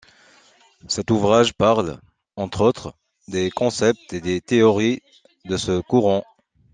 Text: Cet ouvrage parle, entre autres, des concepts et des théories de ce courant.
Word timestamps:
Cet 0.87 1.11
ouvrage 1.11 1.53
parle, 1.53 1.99
entre 2.35 2.61
autres, 2.61 2.95
des 3.27 3.51
concepts 3.51 4.13
et 4.13 4.19
des 4.19 4.41
théories 4.41 5.03
de 5.45 5.57
ce 5.57 5.79
courant. 5.79 6.25